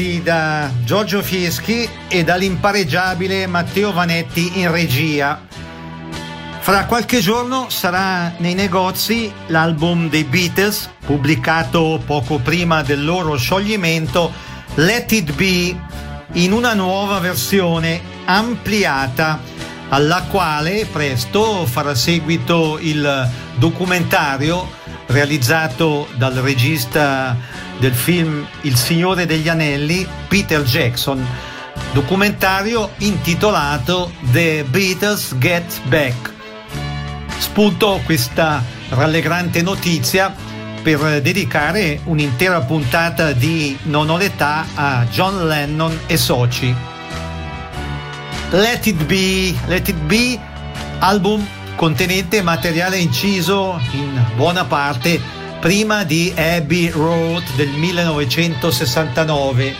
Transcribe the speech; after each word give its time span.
Ritrovati 0.00 0.22
da 0.22 0.70
Giorgio 0.82 1.22
Fieschi 1.22 1.86
e 2.08 2.24
dall'impareggiabile 2.24 3.46
Matteo 3.46 3.92
Vanetti 3.92 4.60
in 4.60 4.70
regia. 4.70 5.46
Fra 6.60 6.86
qualche 6.86 7.20
giorno 7.20 7.68
sarà 7.68 8.32
nei 8.38 8.54
negozi 8.54 9.30
l'album 9.48 10.08
dei 10.08 10.24
Beatles, 10.24 10.88
pubblicato 11.04 12.00
poco 12.06 12.38
prima 12.38 12.82
del 12.82 13.04
loro 13.04 13.36
scioglimento, 13.36 14.32
Let 14.76 15.12
It 15.12 15.34
Be, 15.34 15.78
in 16.32 16.52
una 16.52 16.72
nuova 16.72 17.18
versione 17.18 18.00
ampliata, 18.24 19.38
alla 19.90 20.24
quale 20.30 20.86
presto 20.90 21.66
farà 21.66 21.94
seguito 21.94 22.78
il 22.80 23.28
documentario 23.56 24.78
realizzato 25.10 26.08
dal 26.16 26.34
regista 26.34 27.36
del 27.78 27.94
film 27.94 28.46
Il 28.62 28.76
Signore 28.76 29.26
degli 29.26 29.48
Anelli, 29.48 30.06
Peter 30.28 30.62
Jackson, 30.62 31.26
documentario 31.92 32.90
intitolato 32.98 34.12
The 34.32 34.64
Beatles 34.68 35.36
Get 35.38 35.80
Back. 35.84 36.32
Spunto 37.38 38.00
questa 38.04 38.62
rallegrante 38.90 39.62
notizia 39.62 40.34
per 40.82 41.20
dedicare 41.20 42.00
un'intera 42.04 42.60
puntata 42.60 43.32
di 43.32 43.76
Non 43.82 44.08
ho 44.08 44.16
l'età 44.16 44.66
a 44.74 45.04
John 45.10 45.46
Lennon 45.46 45.98
e 46.06 46.16
soci. 46.16 46.74
Let 48.50 48.86
It 48.86 49.04
Be, 49.04 49.54
Let 49.66 49.88
It 49.88 49.96
Be, 49.96 50.38
album 51.00 51.46
contenente 51.80 52.42
materiale 52.42 52.98
inciso 52.98 53.80
in 53.92 54.22
buona 54.36 54.66
parte 54.66 55.18
prima 55.60 56.04
di 56.04 56.30
Abbey 56.36 56.90
Road 56.90 57.42
del 57.56 57.70
1969 57.70 59.74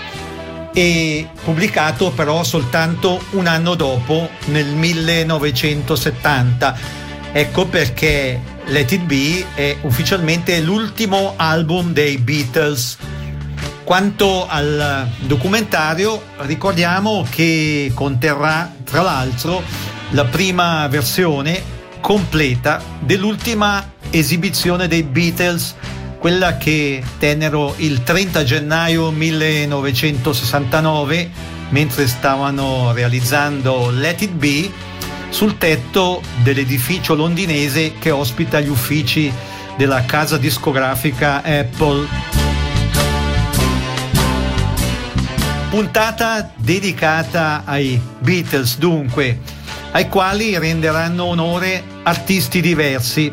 e 0.72 1.28
pubblicato 1.44 2.10
però 2.10 2.42
soltanto 2.42 3.22
un 3.32 3.46
anno 3.46 3.74
dopo, 3.74 4.30
nel 4.46 4.68
1970. 4.68 6.78
Ecco 7.32 7.66
perché 7.66 8.40
Let 8.64 8.92
It 8.92 9.02
Be 9.02 9.44
è 9.52 9.76
ufficialmente 9.82 10.58
l'ultimo 10.60 11.34
album 11.36 11.92
dei 11.92 12.16
Beatles. 12.16 12.96
Quanto 13.84 14.48
al 14.48 15.06
documentario, 15.18 16.22
ricordiamo 16.38 17.26
che 17.28 17.92
conterrà 17.92 18.72
tra 18.84 19.02
l'altro 19.02 19.62
la 20.12 20.24
prima 20.24 20.88
versione 20.88 21.76
completa 22.00 22.82
dell'ultima 22.98 23.92
esibizione 24.10 24.88
dei 24.88 25.02
Beatles, 25.02 25.74
quella 26.18 26.56
che 26.56 27.02
tennero 27.18 27.74
il 27.78 28.02
30 28.02 28.44
gennaio 28.44 29.10
1969 29.10 31.58
mentre 31.70 32.06
stavano 32.06 32.92
realizzando 32.92 33.90
Let 33.90 34.22
It 34.22 34.32
Be 34.32 34.70
sul 35.30 35.58
tetto 35.58 36.22
dell'edificio 36.42 37.14
londinese 37.14 37.94
che 37.98 38.10
ospita 38.10 38.60
gli 38.60 38.68
uffici 38.68 39.32
della 39.76 40.04
casa 40.04 40.36
discografica 40.36 41.42
Apple. 41.42 42.06
Puntata 45.70 46.50
dedicata 46.56 47.62
ai 47.64 48.00
Beatles 48.18 48.76
dunque, 48.76 49.38
ai 49.92 50.08
quali 50.08 50.58
renderanno 50.58 51.24
onore 51.24 51.82
artisti 52.02 52.60
diversi 52.60 53.30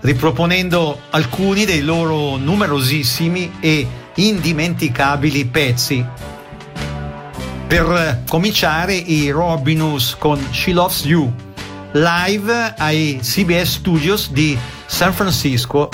riproponendo 0.00 1.00
alcuni 1.10 1.64
dei 1.64 1.82
loro 1.82 2.36
numerosissimi 2.36 3.56
e 3.60 3.86
indimenticabili 4.14 5.44
pezzi. 5.46 6.04
Per 7.66 8.22
cominciare 8.28 8.94
i 8.94 9.30
Robinus 9.30 10.16
con 10.18 10.38
She 10.52 10.72
Loves 10.72 11.04
You, 11.04 11.32
live 11.92 12.74
ai 12.76 13.18
CBS 13.20 13.76
Studios 13.76 14.30
di 14.30 14.56
San 14.86 15.12
Francisco 15.12 15.88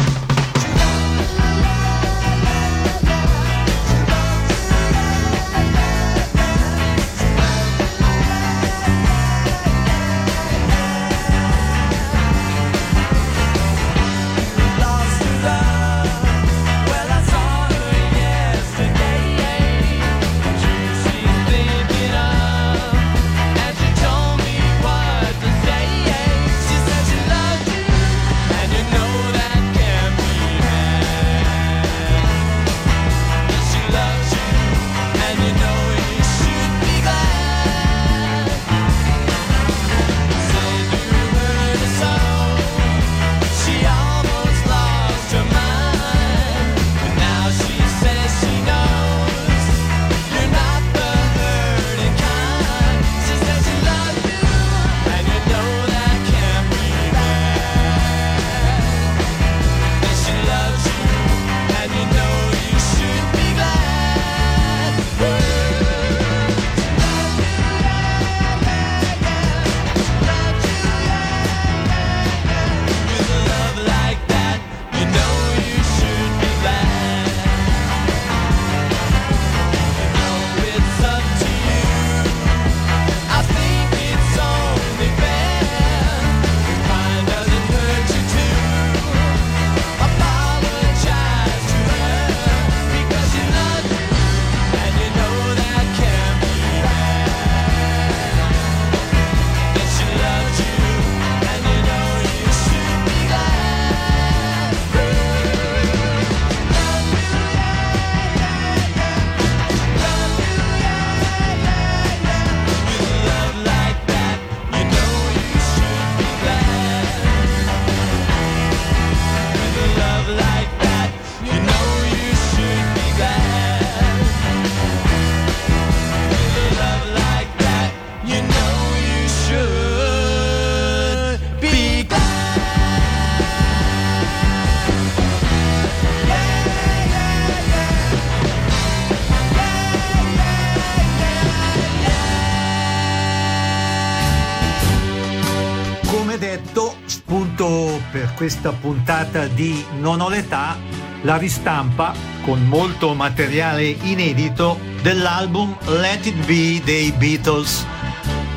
questa 148.34 148.72
puntata 148.72 149.46
di 149.46 149.84
Non 149.98 150.20
ho 150.20 150.28
l'età, 150.28 150.76
la 151.22 151.36
ristampa 151.36 152.14
con 152.42 152.64
molto 152.66 153.14
materiale 153.14 153.84
inedito 153.84 154.78
dell'album 155.02 155.76
Let 155.86 156.26
It 156.26 156.46
Be 156.46 156.80
dei 156.84 157.12
Beatles. 157.12 157.86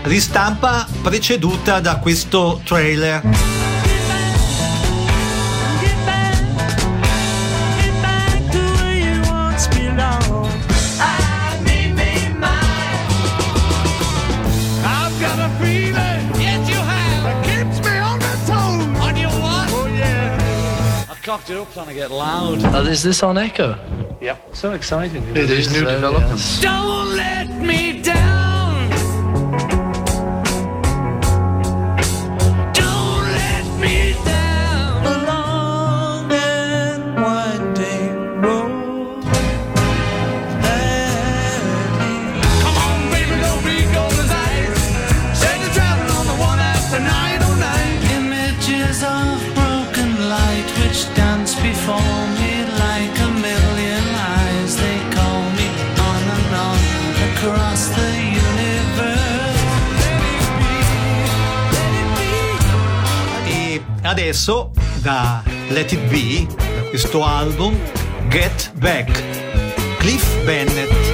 Ristampa 0.03 0.85
preceduta 1.01 1.79
da 1.79 1.97
questo 1.97 2.61
trailer. 2.63 3.54
You're 21.47 21.59
all 21.59 21.65
trying 21.67 21.87
to 21.87 21.93
get 21.93 22.09
loud. 22.09 22.63
Oh, 22.63 22.81
is 22.87 23.03
this 23.03 23.21
on 23.21 23.37
Echo? 23.37 23.77
Yeah. 24.19 24.37
So 24.53 24.73
exciting. 24.73 25.21
It, 25.29 25.37
it 25.37 25.51
is, 25.51 25.67
is 25.67 25.73
new 25.73 25.79
so, 25.81 25.91
developments. 25.91 26.55
Yes. 26.55 26.61
Don't 26.61 27.15
let 27.15 27.61
me 27.61 28.01
down. 28.01 28.34
adesso 64.25 64.71
da 65.03 65.43
Let 65.69 65.91
It 65.91 66.01
Be, 66.07 66.47
da 66.47 66.89
questo 66.89 67.23
album 67.23 67.77
Get 68.29 68.71
Back, 68.73 69.21
Cliff 69.99 70.43
Bennett. 70.43 71.04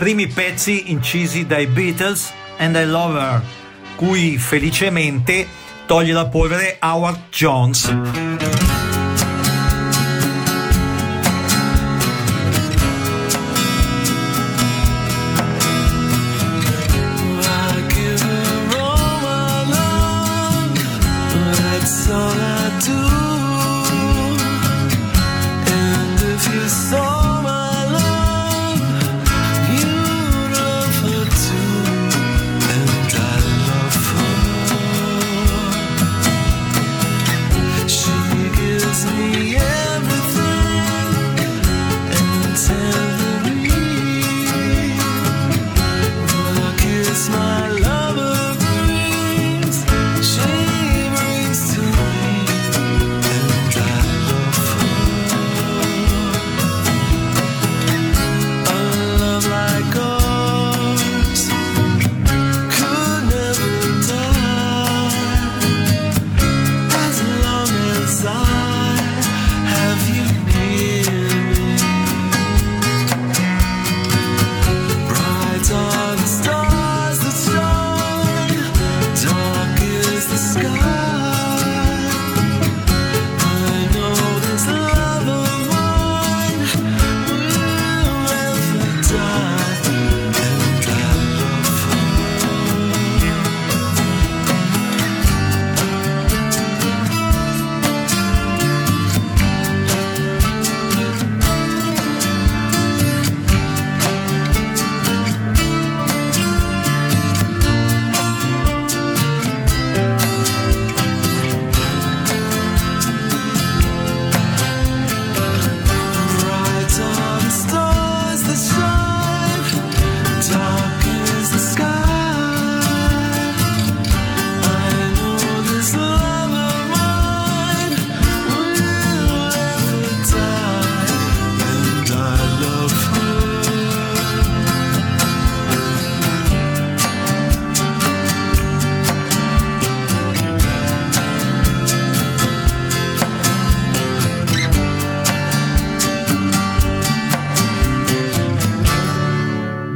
primi 0.00 0.28
pezzi 0.28 0.90
incisi 0.90 1.46
dai 1.46 1.66
Beatles 1.66 2.32
and 2.56 2.74
I 2.74 2.86
Love 2.86 3.18
Her, 3.18 3.42
cui 3.96 4.38
felicemente 4.38 5.46
toglie 5.84 6.14
la 6.14 6.26
polvere 6.26 6.78
Howard 6.80 7.28
Jones. 7.28 8.29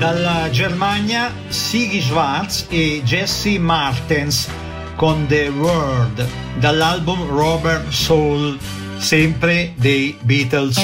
Dalla 0.05 0.51
Germania 0.51 1.33
Sigi 1.49 2.03
Schwarz 2.03 2.67
e 2.69 3.01
Jesse 3.07 3.59
Martens 3.59 4.51
con 4.97 5.27
The 5.29 5.49
World 5.49 6.29
dall'album 6.59 7.27
Robert 7.27 7.91
Soul, 7.91 8.59
sempre 8.99 9.73
dei 9.77 10.15
Beatles. 10.21 10.77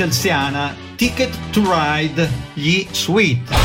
italiana 0.00 0.74
Ticket 0.96 1.30
to 1.52 1.60
Ride, 1.60 2.28
gli 2.54 2.86
Sweet. 2.90 3.59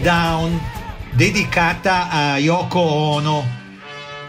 Down, 0.00 0.60
dedicata 1.10 2.08
a 2.10 2.38
Yoko 2.38 2.80
Ono, 2.80 3.46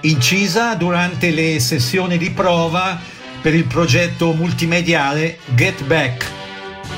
incisa 0.02 0.76
durante 0.76 1.32
le 1.32 1.60
sessioni 1.60 2.18
di 2.18 2.30
prova 2.32 3.00
per 3.42 3.54
il 3.54 3.66
progetto 3.66 4.34
multimediale 4.34 5.40
Get 5.56 5.84
Back 5.84 6.30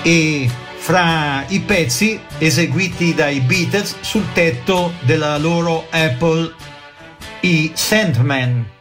e 0.02 0.50
fra 0.78 1.46
i 1.48 1.60
pezzi 1.60 2.20
eseguiti 2.40 3.14
dai 3.14 3.40
Beatles 3.42 3.98
sul 4.02 4.26
tetto 4.34 4.94
della 5.02 5.38
loro 5.38 5.88
Apple 5.92 6.54
i 7.42 7.72
Sandman. 7.74 8.81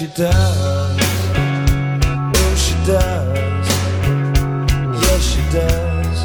she 0.00 0.06
does. 0.06 0.96
Oh, 2.34 2.54
she 2.56 2.74
does. 2.86 3.68
Yes, 5.02 5.22
she 5.30 5.42
does. 5.52 6.18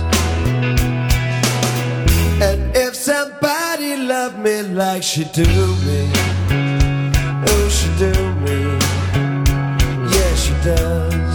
And 2.42 2.74
if 2.74 2.96
somebody 2.96 3.98
loved 3.98 4.40
me 4.40 4.62
like 4.62 5.04
she 5.04 5.26
do 5.26 5.44
me, 5.44 6.10
oh, 7.50 7.68
she 7.70 7.90
do 8.00 8.14
me. 8.46 8.60
Yes, 10.10 10.44
she 10.46 10.54
does. 10.64 11.35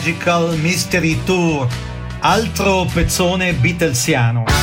Magical 0.00 0.56
Mystery 0.56 1.20
Tour, 1.24 1.68
altro 2.20 2.86
pezzone 2.86 3.52
Beatlesiano. 3.52 4.59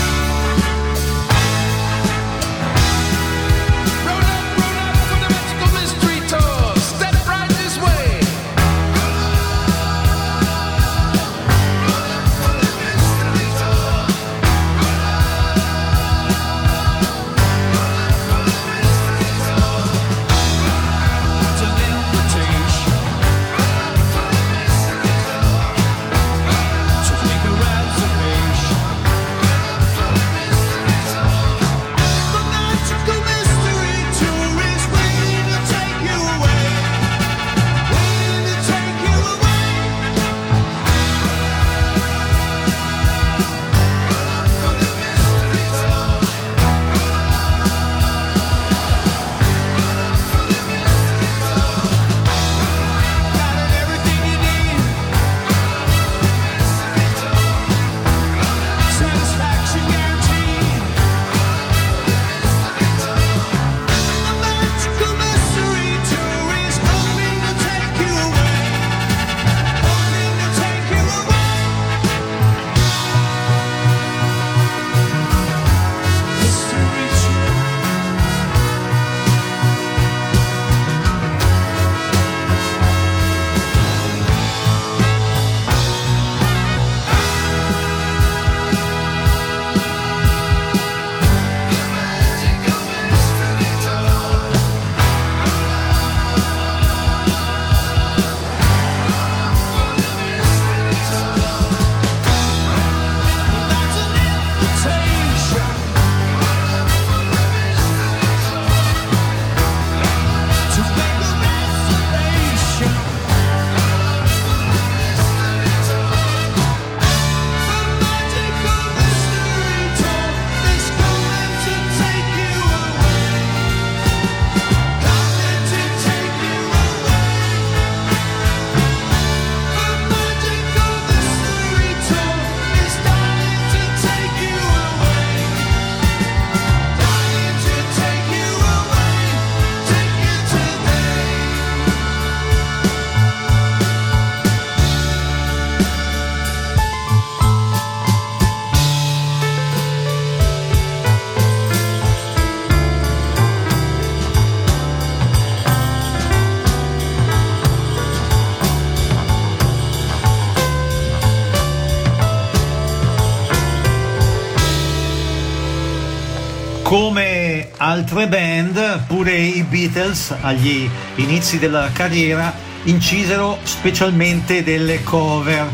Altre 167.78 168.28
band, 168.28 169.06
pure 169.08 169.34
i 169.34 169.64
Beatles 169.64 170.34
agli 170.42 170.90
inizi 171.16 171.60
della 171.60 171.90
carriera 171.94 172.54
incisero 172.84 173.58
specialmente 173.64 174.64
delle 174.64 175.04
cover. 175.04 175.68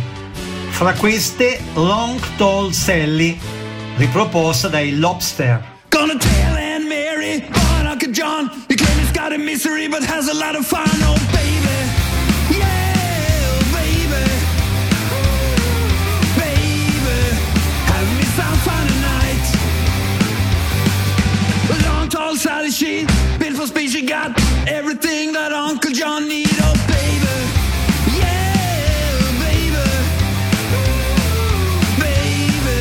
Fra 0.70 0.94
queste 0.94 1.60
Long 1.74 2.20
Tall 2.38 2.72
Sally, 2.72 3.38
riproposta 3.98 4.68
dai 4.68 4.98
Lobster. 4.98 5.64
Gonna 5.90 6.18
tell 6.18 6.56
Aunt 6.56 6.88
Mary 6.88 7.44
John. 8.14 8.50
He 8.70 8.76
claims 8.76 9.00
he's 9.00 9.12
got 9.12 9.34
a 9.34 9.38
misery 9.38 9.88
but 9.88 10.04
has 10.04 10.30
a 10.30 10.34
lot 10.34 10.56
of 10.56 10.66
fun. 10.66 11.33
Sally 22.44 22.72
she 22.72 23.06
built 23.40 23.56
for 23.56 23.68
speed. 23.68 23.90
She 23.90 24.06
got 24.06 24.38
everything 24.68 25.32
that 25.32 25.54
Uncle 25.54 25.92
John 25.92 26.28
need. 26.28 26.50
Oh, 26.60 26.76
baby. 26.92 27.36
Yeah, 28.20 29.32
baby. 29.40 29.88
Baby. 32.04 32.80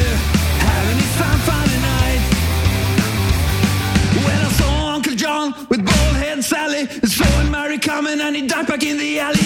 Having 0.66 1.02
fun 1.46 1.66
tonight. 1.76 2.22
When 4.26 4.38
I 4.48 4.50
saw 4.50 4.94
Uncle 4.96 5.14
John 5.14 5.54
with 5.70 5.84
bald 5.86 6.16
head 6.16 6.42
Sally, 6.42 6.88
and 6.90 7.08
saw 7.08 7.44
Mary 7.44 7.78
coming, 7.78 8.20
and 8.20 8.34
he 8.34 8.44
died 8.48 8.66
back 8.66 8.82
in 8.82 8.98
the 8.98 9.20
alley. 9.20 9.41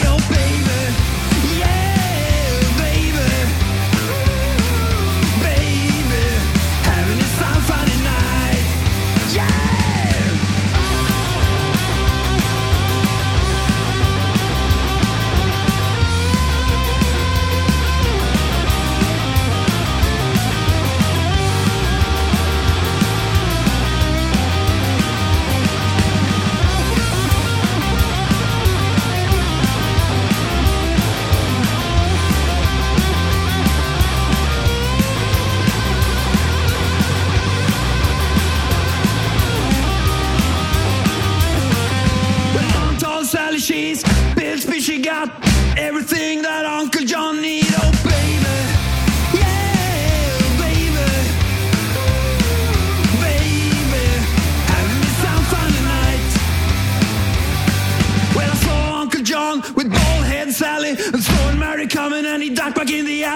Got 45.06 45.30
everything 45.78 46.42
that 46.42 46.66
Uncle 46.66 47.04
John 47.06 47.40
need. 47.40 47.64
Oh, 47.78 47.92
baby. 48.02 48.56
Yeah, 49.38 50.34
baby. 50.58 51.06
Baby. 53.22 54.04
Me 54.98 55.08
some 55.22 55.44
fun 55.52 55.70
tonight. 55.78 56.30
Well, 58.34 58.50
I 58.50 58.56
saw 58.56 59.00
Uncle 59.02 59.22
John 59.22 59.62
with 59.76 59.92
bald 59.92 60.24
head 60.24 60.52
Sally 60.52 60.96
and 60.98 61.22
saw 61.22 61.52
Mary 61.54 61.86
coming 61.86 62.26
and 62.26 62.42
he 62.42 62.50
ducked 62.50 62.74
back 62.74 62.90
in 62.90 63.04
the 63.04 63.22
alley. 63.22 63.35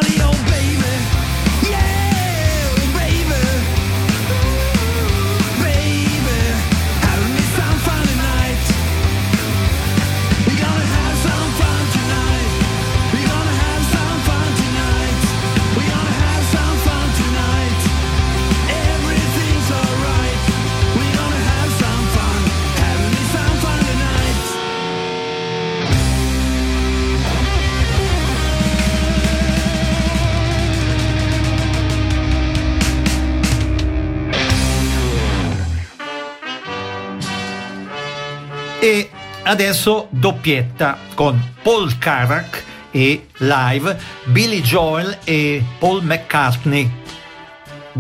Adesso 39.50 40.06
doppietta 40.10 40.96
con 41.14 41.54
Paul 41.62 41.98
Carrack 41.98 42.62
e 42.92 43.26
live 43.38 43.98
Billy 44.26 44.60
Joel 44.60 45.18
e 45.24 45.62
Paul 45.80 46.04
McCartney. 46.04 46.88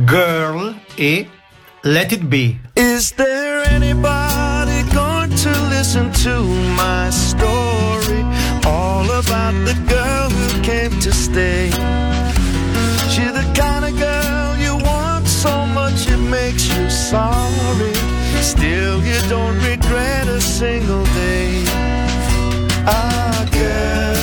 Girl 0.04 0.72
e 0.94 1.28
Let 1.82 2.12
It 2.12 2.22
Be. 2.22 2.56
Is 2.74 3.12
there 3.14 3.68
anybody 3.68 4.84
going 4.94 5.34
to 5.34 5.50
listen 5.68 6.12
to 6.22 6.40
my 6.76 7.10
story? 7.10 8.24
All 8.64 9.10
about 9.10 9.54
the 9.64 9.74
girl 9.88 10.30
who 10.30 10.60
came 10.62 11.00
to 11.00 11.12
stay. 11.12 11.70
She's 13.08 13.32
the 13.32 13.44
kind 13.54 13.84
of 13.84 13.98
girl 13.98 14.56
you 14.56 14.76
want 14.84 15.26
so 15.26 15.66
much 15.66 16.08
it 16.08 16.16
makes 16.16 16.68
you 16.68 16.88
sorry. 16.88 17.92
Still, 18.40 19.02
you 19.02 19.18
don't 19.28 19.56
regret 19.56 19.79
single 20.60 21.04
day. 21.14 21.64
Ah, 22.86 23.48
girl. 23.50 24.20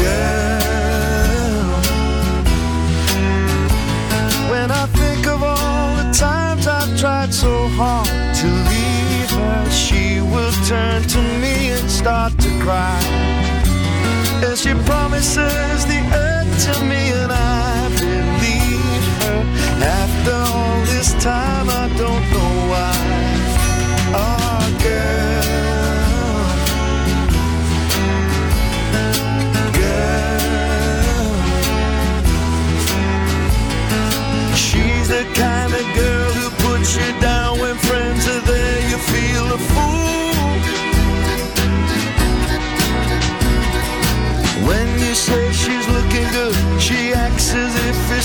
Girl. 0.00 0.62
When 4.50 4.70
I 4.70 4.86
think 5.00 5.26
of 5.26 5.42
all 5.42 5.96
the 5.96 6.10
times 6.14 6.66
I've 6.66 6.98
tried 6.98 7.34
so 7.34 7.68
hard 7.76 8.08
to 8.40 8.46
leave 8.72 9.30
her, 9.40 9.70
she 9.70 10.22
will 10.22 10.54
turn 10.66 11.02
to 11.02 11.20
me 11.42 11.72
and 11.76 11.90
start 11.90 12.32
to 12.38 12.48
cry. 12.64 12.98
And 14.42 14.56
she 14.56 14.72
promises 14.88 15.67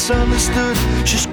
misunderstood. 0.03 0.75
She's 1.07 1.32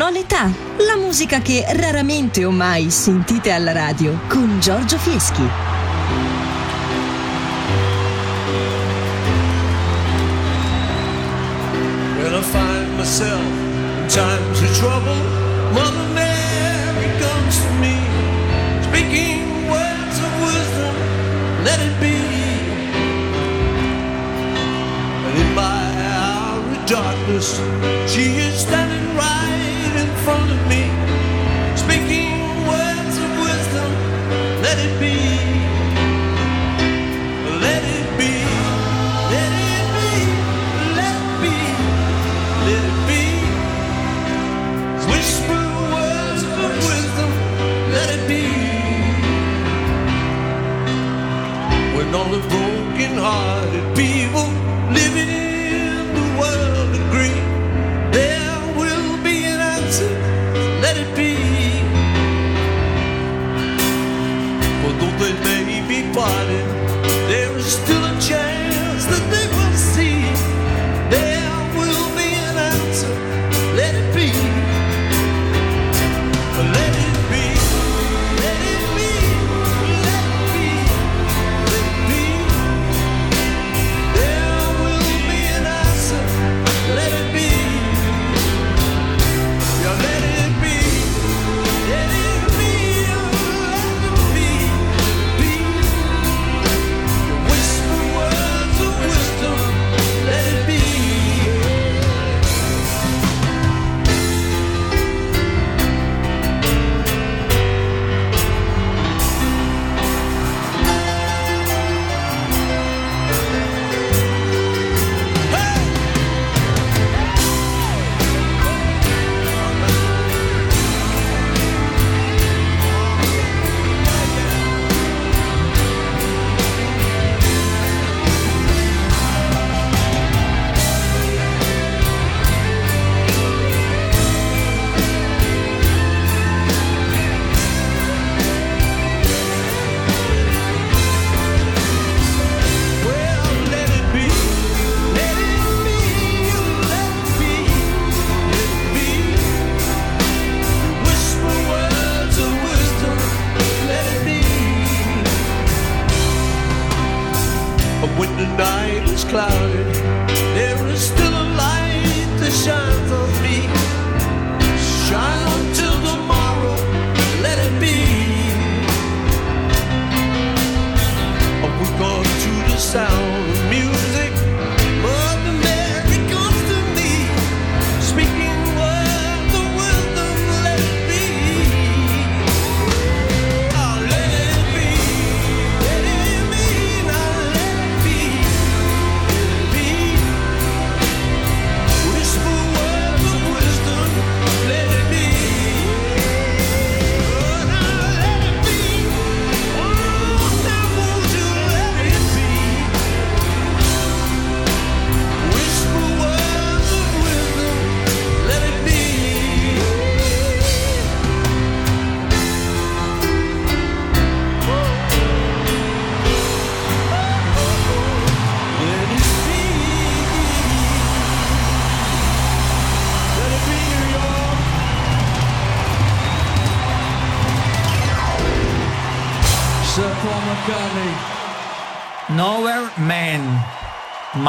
non 0.00 0.08
ho 0.08 0.10
l'età. 0.12 0.50
La 0.78 0.96
musica 0.96 1.40
che 1.40 1.62
raramente 1.74 2.46
o 2.46 2.50
mai 2.50 2.90
sentite 2.90 3.50
alla 3.50 3.72
radio 3.72 4.20
con 4.28 4.58
Giorgio 4.58 4.96
Fieschi. 4.96 5.69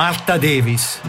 Marta 0.02 0.40
Davis. 0.40 1.00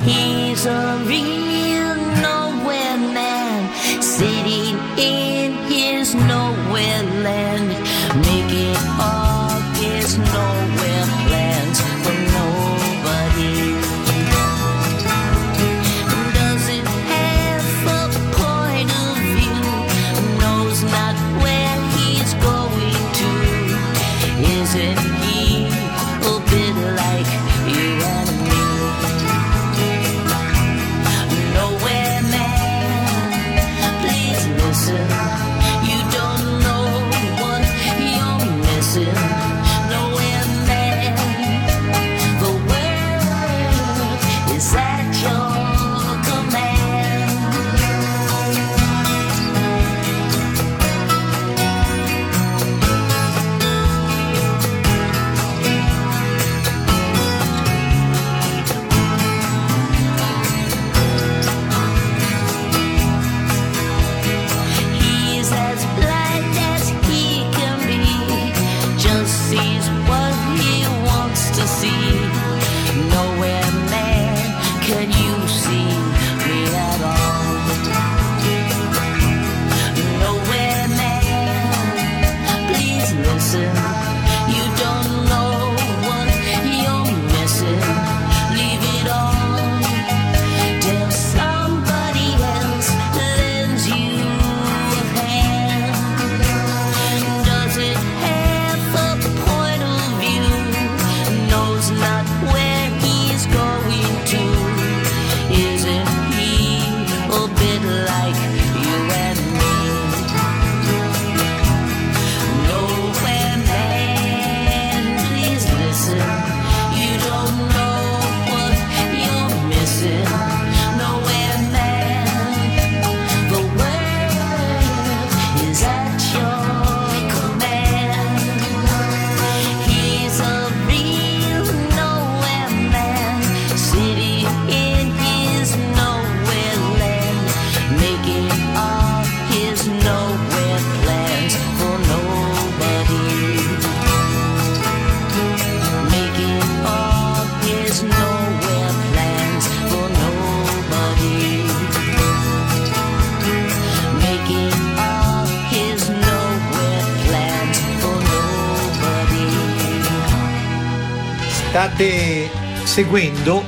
state 161.73 162.51
seguendo 162.85 163.65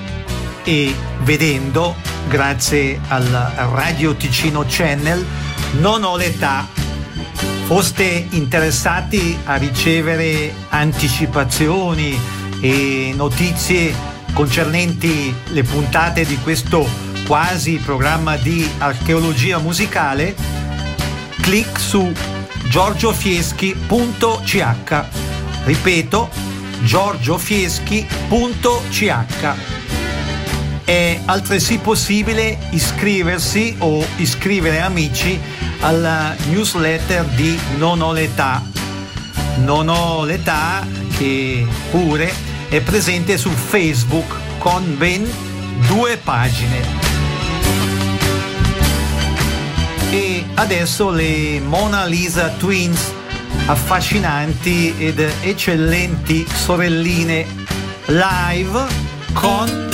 e 0.63 0.95
vedendo 1.21 1.97
grazie 2.29 3.01
al 3.09 3.25
Radio 3.73 4.15
Ticino 4.15 4.67
Channel 4.69 5.25
Non 5.81 6.05
ho 6.05 6.19
l'età. 6.19 6.69
Foste 7.65 8.27
interessati 8.33 9.39
a 9.45 9.55
ricevere 9.55 10.53
anticipazioni 10.69 12.15
e 12.61 13.15
notizie 13.17 13.95
concernenti 14.35 15.35
le 15.53 15.63
puntate 15.63 16.27
di 16.27 16.37
questo 16.43 16.87
quasi 17.27 17.81
programma 17.83 18.37
di 18.37 18.71
archeologia 18.81 19.57
musicale? 19.57 20.35
Clic 21.41 21.81
su 21.81 22.13
giorgiofieschi.ch. 22.69 25.05
Ripeto, 25.65 26.54
giorgiofieschi.ch 26.83 29.75
è 30.85 31.19
altresì 31.25 31.79
possibile 31.79 32.59
iscriversi 32.71 33.75
o 33.79 34.05
iscrivere 34.17 34.81
amici 34.81 35.41
alla 35.81 36.37
newsletter 36.51 37.25
di 37.25 37.59
Non 37.79 38.03
ho 38.03 38.13
l'età. 38.13 38.63
Non 39.57 39.89
ho 39.89 40.25
l'età 40.25 40.87
che 41.17 41.67
pure 41.91 42.33
è 42.69 42.81
presente 42.83 43.39
su 43.39 43.49
Facebook 43.49 44.37
con 44.59 44.97
ben 44.99 45.27
due 45.87 46.19
pagine. 46.19 47.03
E 50.11 50.45
adesso 50.55 51.11
le 51.11 51.61
Mona 51.61 52.05
Lisa 52.05 52.51
Twins 52.51 53.11
affascinanti 53.67 54.95
ed 54.99 55.19
eccellenti 55.43 56.47
sorelline 56.47 57.47
live 58.07 58.87
con 59.33 59.94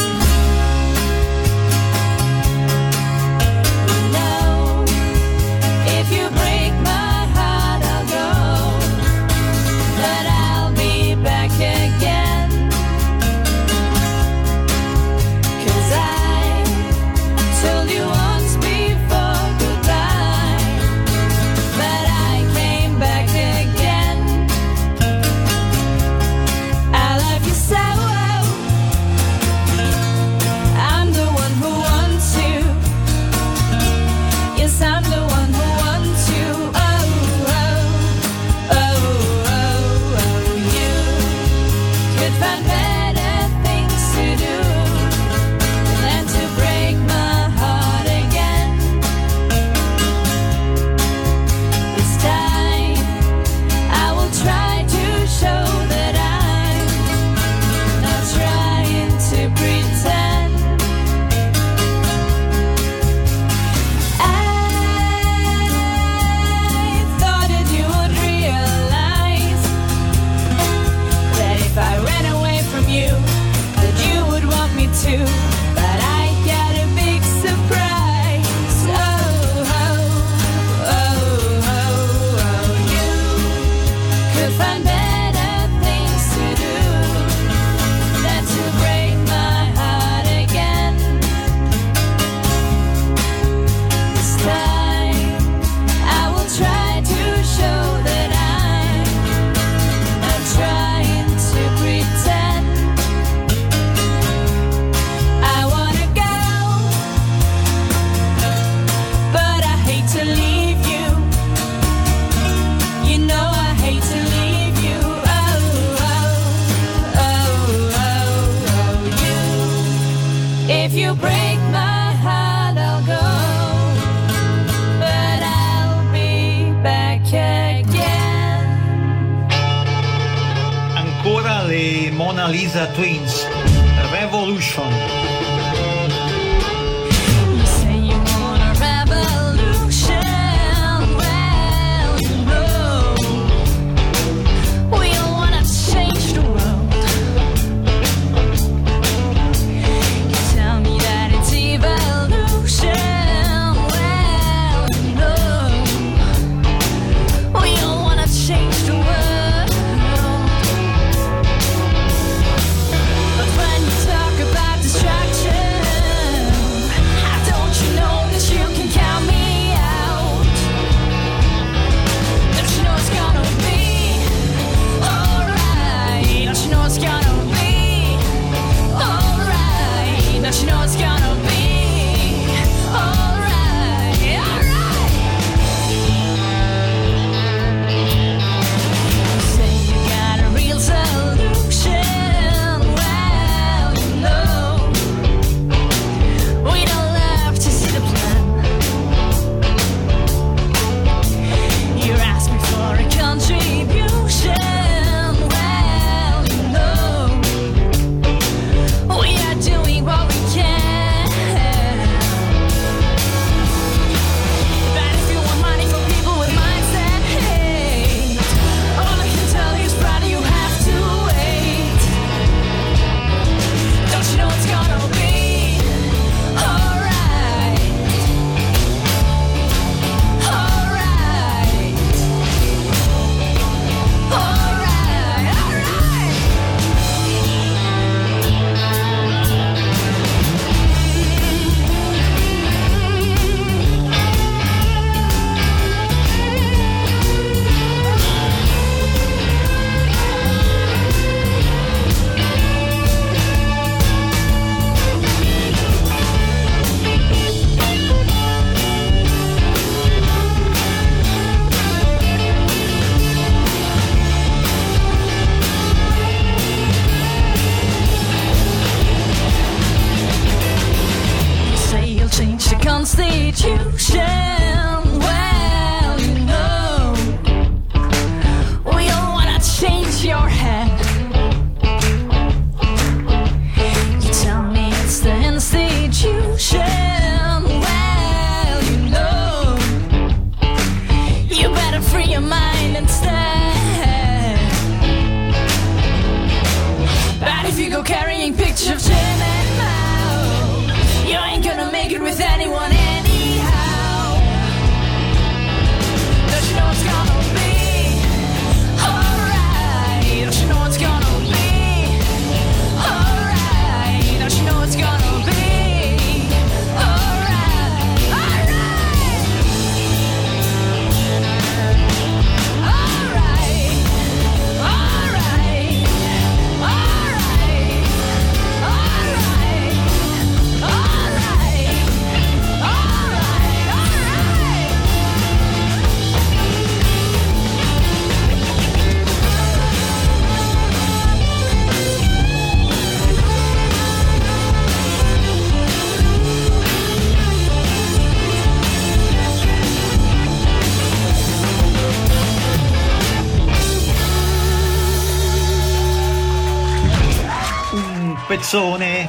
un 358.60 358.66
pezzone 358.66 359.28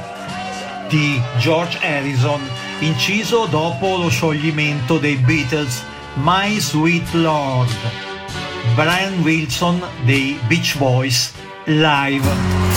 di 0.90 1.22
George 1.38 1.80
Harrison 1.82 2.42
inciso 2.80 3.46
dopo 3.46 3.96
lo 3.96 4.10
scioglimento 4.10 4.98
dei 4.98 5.16
Beatles 5.16 5.84
My 6.16 6.60
Sweet 6.60 7.14
Lord. 7.14 7.74
Brian 8.76 9.22
Wilson 9.22 9.82
dei 10.04 10.38
Beach 10.48 10.76
Boys 10.78 11.32
live 11.66 12.71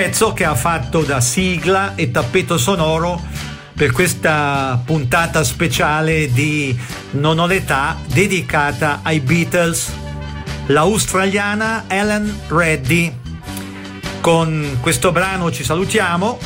pezzo 0.00 0.32
che 0.32 0.44
ha 0.44 0.54
fatto 0.54 1.02
da 1.02 1.20
sigla 1.20 1.96
e 1.96 2.12
tappeto 2.12 2.56
sonoro 2.56 3.20
per 3.74 3.90
questa 3.90 4.80
puntata 4.84 5.42
speciale 5.42 6.30
di 6.30 6.78
Non 7.12 7.40
ho 7.40 7.48
l'età 7.48 7.96
dedicata 8.06 9.00
ai 9.02 9.18
Beatles, 9.18 9.92
l'australiana 10.66 11.86
Ellen 11.88 12.32
Reddy. 12.46 13.12
Con 14.20 14.78
questo 14.80 15.10
brano 15.10 15.50
ci 15.50 15.64
salutiamo. 15.64 16.38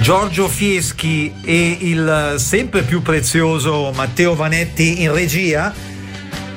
Giorgio 0.00 0.48
Fieschi 0.48 1.34
e 1.44 1.76
il 1.80 2.36
sempre 2.38 2.80
più 2.80 3.02
prezioso 3.02 3.92
Matteo 3.94 4.34
Vanetti 4.34 5.02
in 5.02 5.12
regia 5.12 5.70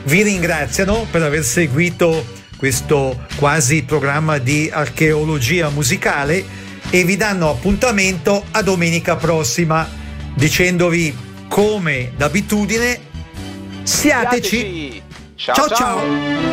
vi 0.06 0.24
ringraziano 0.24 1.06
per 1.12 1.22
aver 1.22 1.44
seguito 1.44 2.33
questo 2.64 3.26
quasi 3.36 3.84
programma 3.84 4.38
di 4.38 4.70
archeologia 4.72 5.68
musicale 5.68 6.46
e 6.90 7.04
vi 7.04 7.18
danno 7.18 7.50
appuntamento 7.50 8.42
a 8.52 8.62
domenica 8.62 9.18
prossima 9.18 9.86
dicendovi 10.34 11.14
come 11.50 12.14
d'abitudine 12.16 13.00
siateci. 13.84 15.02
ciao. 15.36 15.68
ciao. 15.68 16.53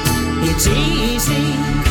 It's 0.43 0.65
easy. 0.65 1.90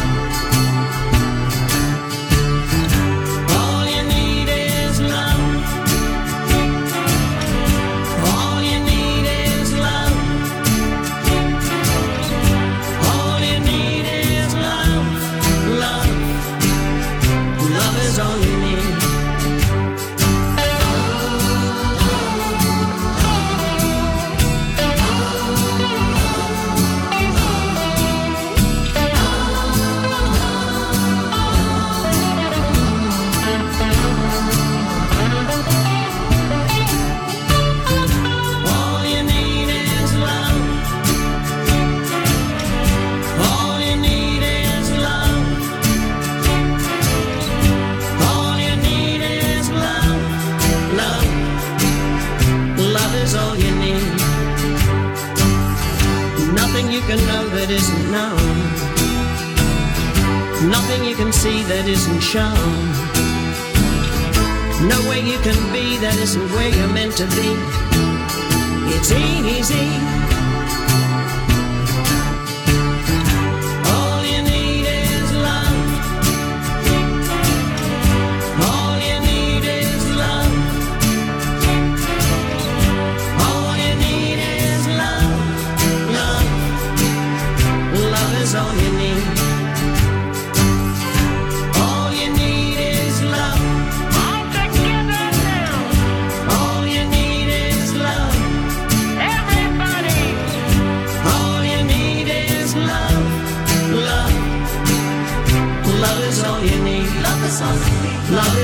That 61.81 61.89
isn't 61.89 62.21
shown. 62.21 62.53
No 64.87 65.09
way 65.09 65.21
you 65.21 65.39
can 65.39 65.57
be 65.73 65.97
that 65.97 66.15
isn't 66.19 66.51
where 66.53 66.69
you're 66.69 66.93
meant 66.93 67.17
to 67.17 67.25
be. 67.29 67.57
It's 68.95 69.11
easy. 69.13 70.20